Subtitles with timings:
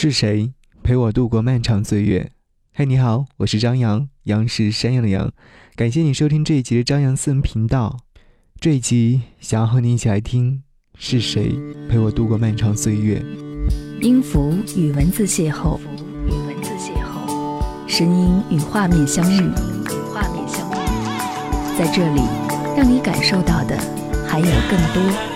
[0.00, 0.52] 是谁
[0.84, 2.30] 陪我度过漫长岁月？
[2.72, 5.32] 嘿，你好，我是张扬，杨是山羊的羊。
[5.74, 7.96] 感谢你收听这一集的张扬私人频道。
[8.60, 10.62] 这一集想要和你一起来听，
[10.96, 11.52] 是谁
[11.88, 13.20] 陪我度过漫长岁月？
[14.00, 15.80] 音符与文字邂逅，
[16.28, 22.22] 与文字邂逅，声音与画面相遇，与画面相遇，在这里，
[22.76, 23.76] 让你感受到的
[24.28, 25.27] 还有更多。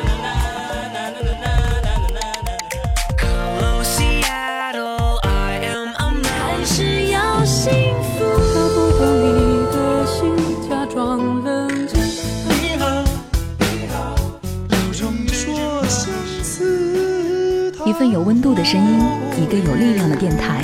[17.85, 19.01] 一份有温度的声音，
[19.43, 20.63] 一个有力量的电台，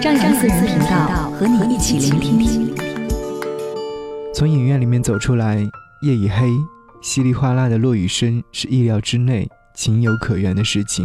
[0.00, 2.72] 张扬私人频道和你一起聆听。
[4.32, 5.56] 从影院里面走出来，
[6.02, 6.48] 夜已黑，
[7.02, 11.04] 稀里哗啦的落雨声是意料之内、情有可原的事情。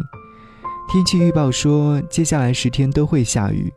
[0.88, 3.73] 天气预报说，接下来十天都会下雨，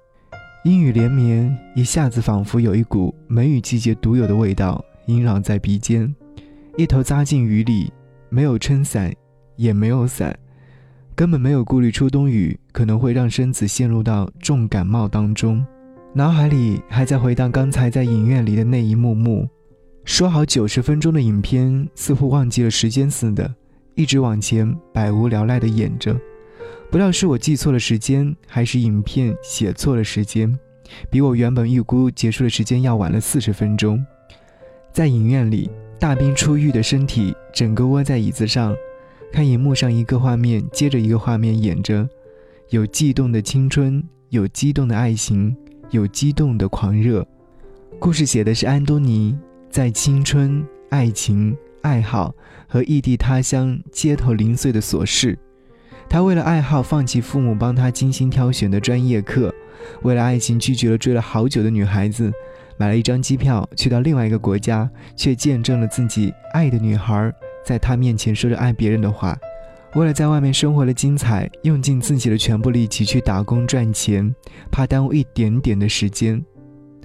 [0.64, 6.12] 阴雨连绵，一下子仿佛有一股梅雨季节独有的味道萦绕在鼻尖，
[6.76, 7.92] 一头扎进雨里，
[8.28, 9.14] 没有撑伞，
[9.54, 10.36] 也没有伞。
[11.14, 15.64] 根本没有顾虑初冬雨可能会让身子陷入到重感冒当中，
[16.12, 19.48] 脑海里还在回荡刚才在影院里的那一幕幕。
[20.04, 23.54] 说好九十分钟的影片，似乎忘记了时间似的，
[23.94, 26.18] 一直往前百无聊赖地演着。
[26.90, 30.58] 不知道是我记错了时间，还是影片写错了时间，
[31.10, 34.02] 比我原本预估结束的时间要晚了四十分钟。
[34.90, 38.74] 在影院里，大兵出狱的身体整个窝在椅子上。
[39.30, 42.08] 看荧幕上一个画面接着一个画面演着，
[42.70, 45.54] 有悸动的青春，有激动的爱情，
[45.90, 47.26] 有激动的狂热。
[47.98, 49.36] 故事写的是安东尼
[49.68, 52.34] 在青春、爱情、爱好
[52.66, 55.38] 和异地他乡街头零碎的琐事。
[56.10, 59.54] 他为了爱好放弃父母帮他精心挑选的专业课，
[60.02, 62.32] 为了爱情拒绝了追了好久的女孩子，
[62.78, 67.32] 买了一张机票去到另外一个国家，却见证了自己爱的女孩。
[67.64, 69.36] 在他面前说着爱别人的话，
[69.94, 74.34] 为了在外面生活的精彩，用尽自己的全部力气去打工赚钱，
[74.70, 76.42] 怕耽误一点点的时间。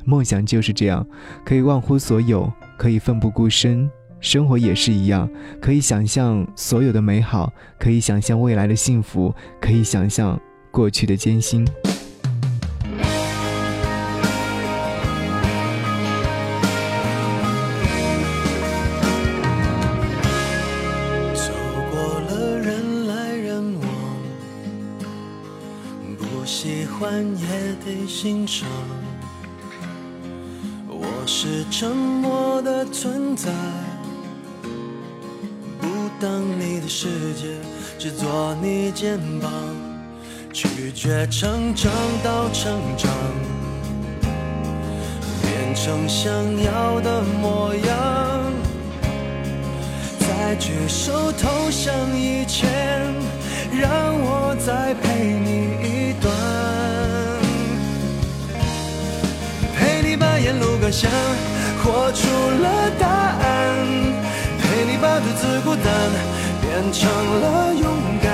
[0.06, 1.06] 梦想就是这样，
[1.46, 3.90] 可以忘乎所有，可以奋不顾身。
[4.24, 5.30] 生活也是一样，
[5.62, 10.40] 可以想象所有的美好，可以想象未来的幸福，可以想象
[10.72, 11.68] 过去的艰辛。
[21.92, 23.84] 过了人来人往。
[26.18, 28.70] 不喜欢也得欣赏，
[30.88, 33.52] 我是沉默的存在，
[36.24, 37.48] 当你的世界，
[38.00, 39.52] 只做你肩膀，
[40.54, 41.92] 拒绝成长
[42.24, 43.12] 到成长，
[45.42, 46.32] 变成想
[46.64, 48.54] 要的模样，
[50.18, 52.70] 在举手投降以前，
[53.74, 56.34] 让我再陪你一段。
[59.76, 61.12] 陪你把沿路感想，
[61.84, 62.26] 活出
[62.62, 63.44] 了答案，
[65.20, 65.86] 独自孤单
[66.62, 67.10] 变成
[67.42, 67.86] 了勇
[68.22, 68.32] 敢。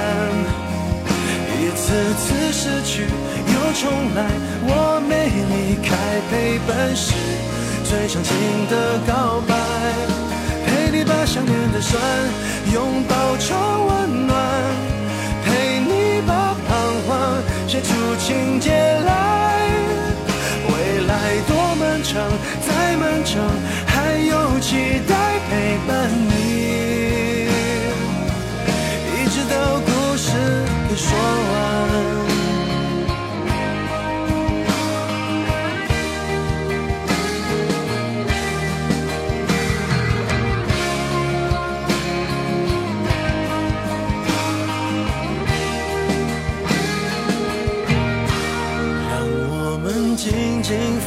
[1.59, 4.17] 一次次失去又重来，
[4.63, 5.95] 我没离开，
[6.29, 7.13] 陪伴是
[7.83, 8.35] 最长情
[8.69, 9.55] 的告白。
[10.65, 12.01] 陪你把想念的酸
[12.73, 13.57] 拥抱成
[13.87, 14.37] 温暖，
[15.43, 16.69] 陪你把彷
[17.07, 17.09] 徨
[17.67, 18.88] 写出情节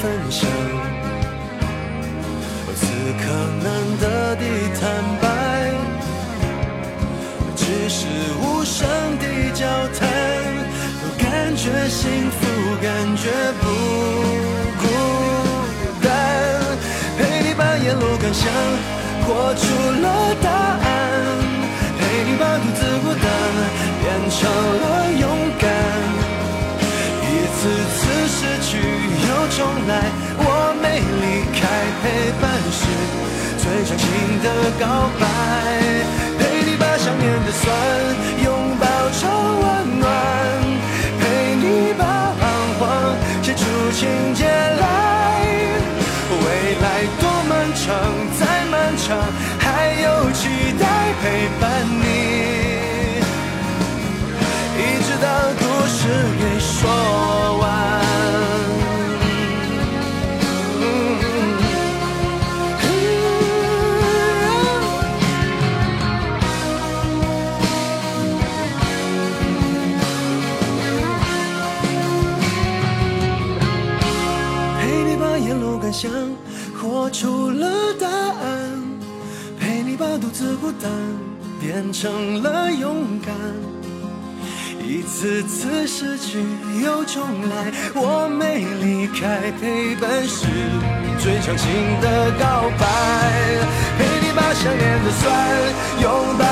[0.00, 0.49] 分享，
[2.75, 2.87] 此
[3.19, 3.23] 刻
[3.62, 3.67] 难
[4.00, 4.05] 得
[4.37, 4.44] 的
[4.81, 4.83] 坦
[5.21, 5.25] 白，
[7.55, 8.06] 只是
[8.41, 9.67] 无声的交
[9.99, 10.00] 谈，
[11.03, 12.41] 都感觉幸福，
[12.81, 13.31] 感觉
[13.61, 13.65] 不
[14.81, 14.85] 孤
[16.03, 16.05] 单。
[17.19, 18.43] 陪你把沿路感想
[19.27, 19.65] 活出
[20.00, 20.85] 了答案，
[21.99, 23.25] 陪你把独自孤单
[24.00, 24.41] 变成
[24.81, 24.83] 了
[25.21, 25.25] 勇
[25.61, 25.65] 敢。
[27.25, 27.61] 一次
[27.94, 28.71] 次失去
[29.49, 29.93] 重来，
[30.39, 31.61] 我没离开，
[32.03, 32.05] 陪
[32.41, 32.81] 伴是
[33.59, 34.05] 最长情
[34.43, 34.47] 的
[34.81, 34.85] 告
[35.19, 35.23] 白。
[36.39, 37.67] 陪你把想念的酸
[81.73, 83.35] 变成了勇敢。
[84.87, 86.39] 一次次失去
[86.85, 90.45] 又重来，我没离开，陪伴是
[91.19, 92.85] 最长情的告白。
[93.97, 95.25] 陪你把想念的酸
[96.03, 96.45] 拥抱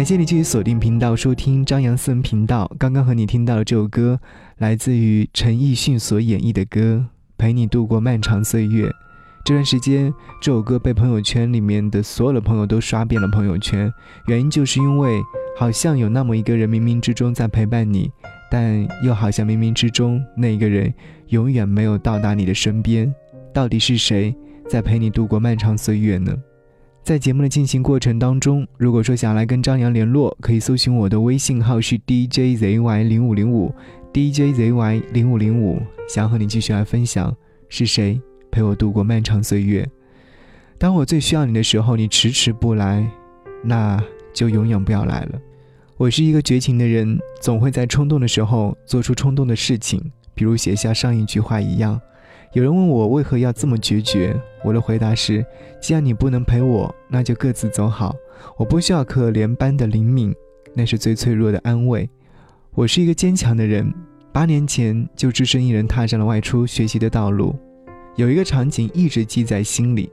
[0.00, 2.66] 感谢你继续锁定频道收听张扬私人频道。
[2.78, 4.18] 刚刚和你听到的这首歌，
[4.56, 7.04] 来自于陈奕迅所演绎的歌
[7.36, 8.86] 《陪你度过漫长岁月》。
[9.44, 10.10] 这段时间，
[10.40, 13.92] 这首歌被朋友圈里面的所有的朋友都刷遍了朋友圈，
[14.26, 15.20] 原因就是因为
[15.58, 18.10] 好像有那么一个人，冥冥之中在陪伴你，
[18.50, 20.94] 但又好像冥冥之中那一个人
[21.28, 23.14] 永远没有到达你的身边。
[23.52, 24.34] 到底是谁
[24.66, 26.34] 在陪你度过漫长岁月呢？
[27.02, 33.74] 在节目的进行过程当中，如果说想来跟张扬联络，可以搜寻我的微信号是 DJZY 零五零五
[34.12, 37.34] DJZY 零五零五，想和你继续来分享
[37.68, 38.20] 是谁
[38.50, 39.88] 陪我度过漫长岁月。
[40.78, 43.04] 当我最需要你的时候，你迟迟不来，
[43.64, 44.00] 那
[44.32, 45.40] 就永远不要来了。
[45.96, 50.00] 我是一个绝情的人，总会在冲动的时候做出冲动的事情，
[50.32, 52.00] 比如写下上一句话一样。
[52.52, 55.46] 有人问我为何要这么决绝，我的回答是：
[55.80, 58.12] 既然你不能陪我，那就各自走好。
[58.56, 60.34] 我不需要可怜般的灵敏，
[60.74, 62.10] 那是最脆弱的安慰。
[62.74, 63.94] 我是一个坚强的人，
[64.32, 67.54] 八年前就只身一人踏上了外出学习的道路。
[68.16, 70.10] 有一个场景一直记在心里：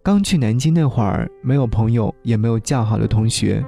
[0.00, 3.64] 刚去南京那会儿，没有朋友，也没有较好的同学，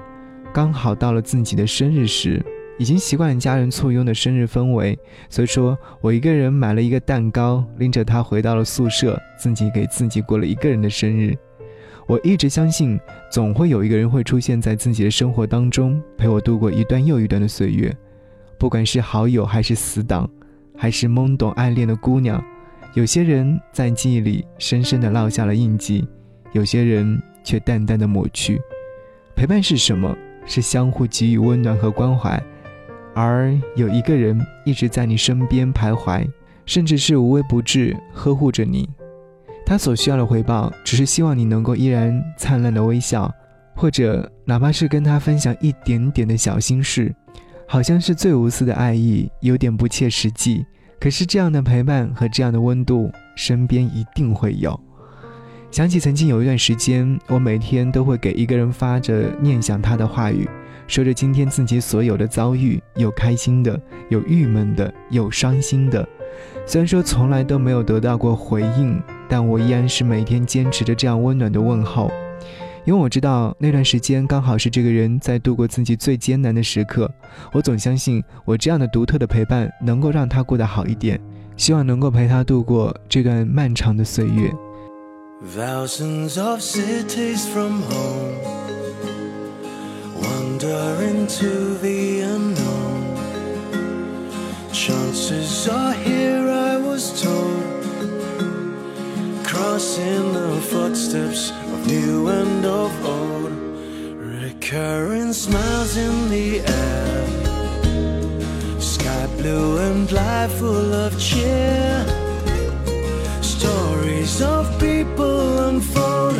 [0.52, 2.40] 刚好到了自己的生日时。
[2.78, 4.98] 已经习惯了家人簇拥的生日氛围，
[5.28, 11.36] 所以说我一个人买了一个蛋糕，拎着它回到了宿舍，自己给自己过了一个人的生日。
[12.06, 12.98] 我一直相信，
[13.30, 17.96] 总会有一个人会出现在自己的生活当中，陪我度过一段又一段的岁月。
[18.58, 20.28] 不管是好友，还是死党，
[20.76, 22.42] 还是懵懂暗恋的姑娘，
[22.94, 26.06] 有些人在记忆里深深的烙下了印记，
[26.52, 28.60] 有些人却淡淡的抹去。
[29.34, 30.14] 陪伴是什么？
[30.46, 32.42] 是相互给予温暖和关怀。
[33.14, 36.28] 而有一个人一直在你身边徘徊，
[36.66, 38.88] 甚至是无微不至呵护着你。
[39.64, 43.32] 他所需要的回报，只是希望你能够依然灿烂的微笑，
[43.74, 47.14] 或者哪怕是跟他分享一点点的小心事，
[47.66, 50.66] 好像是最无私的爱意，有点不切实际。
[51.00, 54.78] 可是这样的陪伴和这样的温度，身边一定会有。
[55.70, 60.48] 想起曾经有一段时间，我每天都会给一个人发着念想他的话语。
[60.86, 66.06] 说着今天自己所有的遭遇，有开心的，有郁闷的，有伤心的。
[66.66, 72.10] 虽然说从来都没有得到过回应，但我依然是每天坚持着这样温暖的问候，
[72.84, 77.10] 因为我知道那段时间刚好是这个人在度过自己最艰难的时刻。
[77.52, 81.20] 我总相信我这样的独特的陪伴能够让他过得好一点，
[81.56, 84.52] 希望能够陪他度过这段漫长的岁月。
[85.56, 88.43] Thousands of cities from home.
[105.44, 106.48] Smiles in the
[106.80, 107.26] air.
[108.80, 112.06] Sky blue and life full of cheer.
[113.42, 116.36] Stories of people unfold,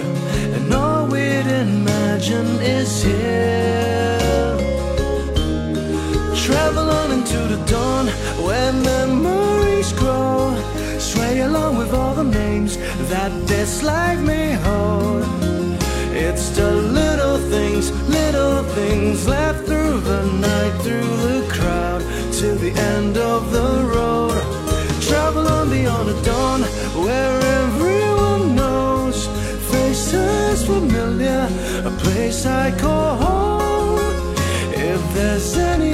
[0.56, 4.56] and all we'd imagine is here.
[6.44, 8.06] Travel on into the dawn
[8.46, 10.56] where memories grow.
[10.99, 12.78] Sway along with all the names
[13.12, 15.25] that this life may hold.
[16.26, 16.74] It's the
[18.75, 22.00] things left through the night, through the crowd,
[22.33, 24.35] to the end of the road.
[25.00, 26.62] Travel on beyond the dawn,
[27.04, 29.28] where everyone knows
[29.71, 31.49] faces familiar,
[31.85, 34.35] a place I call home.
[34.73, 35.93] If there's any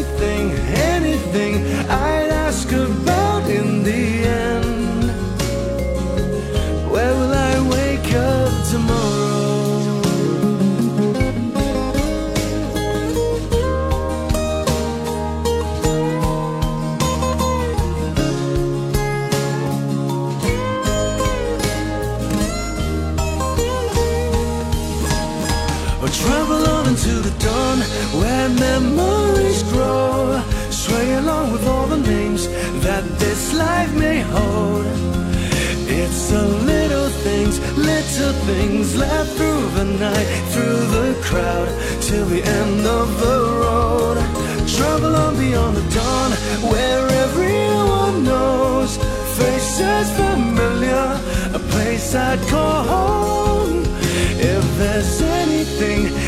[32.83, 34.87] that this life may hold.
[35.87, 41.69] It's the little things, little things left through the night, through the crowd,
[42.01, 44.17] till the end of the road.
[44.69, 46.31] Travel on beyond the dawn,
[46.73, 48.97] where everyone knows
[49.37, 51.21] faces familiar,
[51.55, 53.85] a place I'd call home.
[54.43, 56.20] If there's anything, anything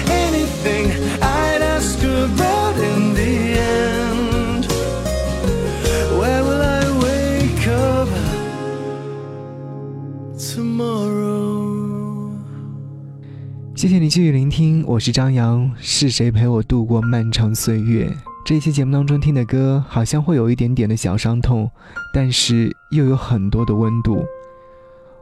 [13.83, 15.69] 谢谢你继续聆听，我是张扬。
[15.77, 18.09] 是谁陪我度过漫长岁月？
[18.45, 21.69] 这一期节目当中听的歌，好像会有一点点的小伤痛，
[22.15, 24.25] 但是又有很多的温度。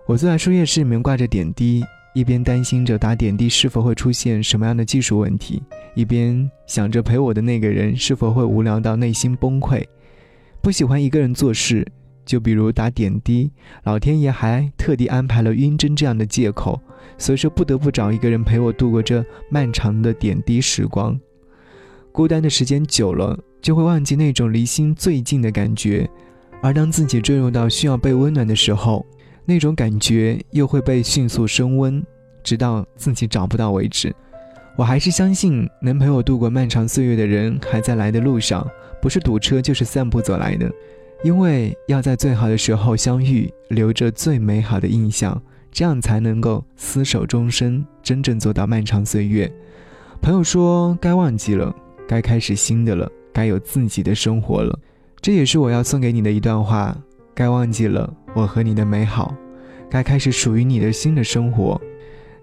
[0.06, 1.82] 我坐在输液室里面挂着点滴，
[2.14, 5.62] 一边担心着打点滴是否会出现什么样的技术问题，
[5.94, 9.82] 一边想着陪我的那个人是否会无聊到内心崩溃。
[10.60, 11.90] 不喜欢一个人做事，
[12.24, 13.50] 就比如打点滴，
[13.84, 16.80] 老天爷还特地安排了晕针这样的借口，
[17.18, 21.18] 所以说不得不找一个人陪我度过这漫长的点滴时光。
[22.12, 26.08] 孤单的时间久了，就会忘记那种离心最近的感觉，
[26.60, 29.06] 而当自己坠入到需要被温暖的时候，
[29.44, 32.04] 那种感觉又会被迅速升温，
[32.42, 34.14] 直到自己找不到为止。
[34.76, 38.66] 我还是相信，能陪我度过漫长岁月的人还在来的路上，
[39.02, 40.70] 不是堵车就是散步走来的，
[41.22, 49.50] 因为要在最好的时候相遇，留着最美好的印象，这样才能够厮守终身，真正做到漫长岁月。
[50.22, 51.74] 朋友说，该忘记了。
[52.08, 54.76] 该开始新的了，该有自己的生活了，
[55.20, 56.96] 这也是我要送给你的一段话。
[57.34, 59.32] 该忘记了我和你的美好，
[59.88, 61.80] 该开始属于你的新的生活，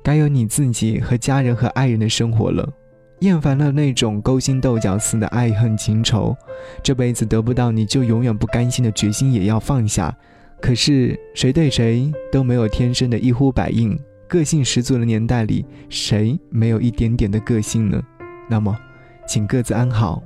[0.02, 2.72] 该有你自己和家人和爱人的生活了。
[3.20, 6.36] 厌烦了那种勾心斗角似的爱恨情仇，
[6.84, 10.16] 这辈子得不到你就永远不甘心的决心也要放下。
[10.62, 18.02] 可是谁对谁都没有天生的一呼百应，个性十足的年代里，谁没有一点点的个性呢？
[18.50, 18.76] 那么。
[19.30, 20.24] 请各自安好，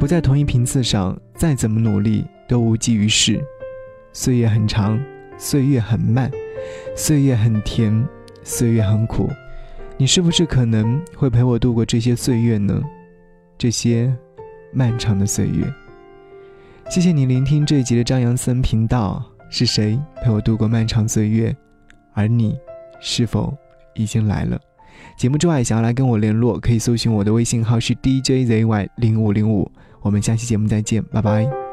[0.00, 3.40] 不在同一频次上，再怎么努力都无济于事。
[4.12, 5.00] 岁月很长，
[5.38, 6.28] 岁月很慢，
[6.96, 8.04] 岁月很甜，
[8.42, 9.30] 岁月很苦。
[9.98, 12.82] 你是不是可能会陪我度过这些岁月呢？
[13.56, 14.14] 这些
[14.72, 15.72] 漫长的岁月。
[16.90, 19.24] 谢谢你聆听这一集的张扬森频道。
[19.48, 21.56] 是谁陪我度过漫长岁月？
[22.12, 22.58] 而你，
[23.00, 23.56] 是否
[23.94, 24.60] 已经来了？
[25.16, 29.70] 节目之外，想要来跟我联络，可以搜寻我的微信号是 DJZY 零五零五。
[30.02, 31.65] 我们下期节目再见，拜拜。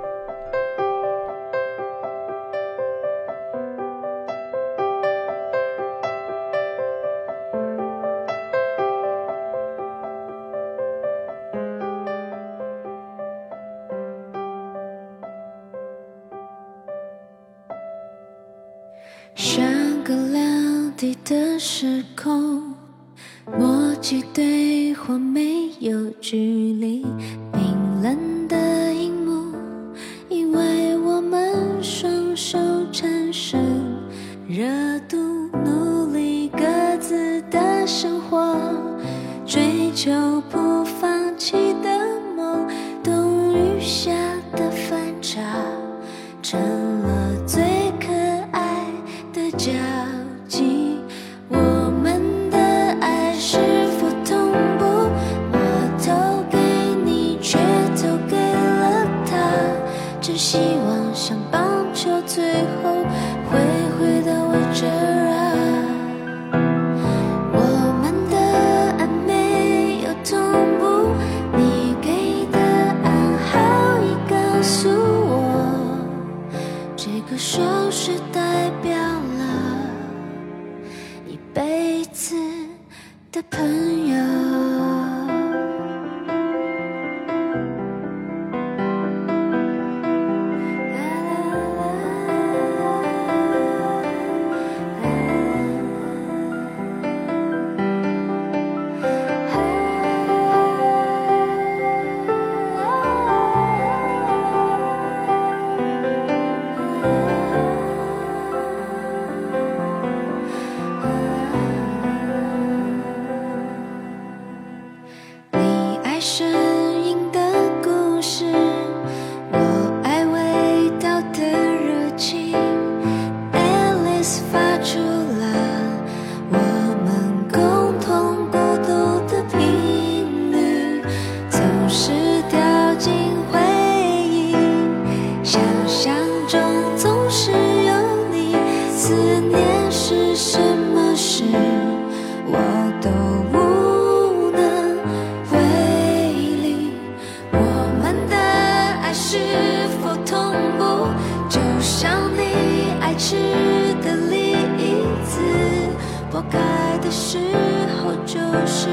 [158.66, 158.88] 是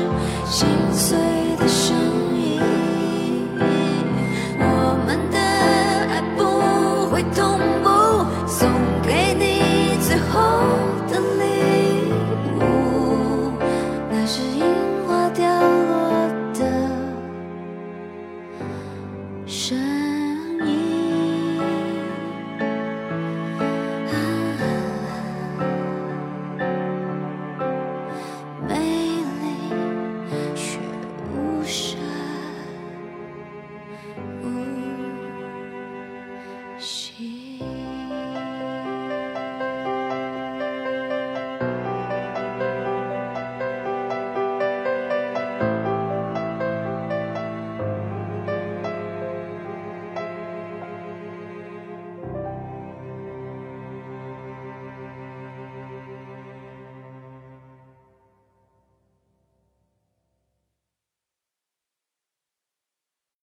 [0.47, 1.50] 心碎。